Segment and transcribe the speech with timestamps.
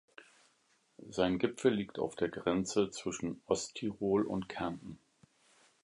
[1.11, 4.97] Sein Gipfel liegt auf der Grenze zwischen Osttirol und Kärnten.